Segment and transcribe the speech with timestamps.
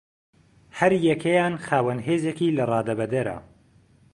[0.79, 3.37] هەریەکەیان خاوەن هێزێکی لەرادەبەدەرە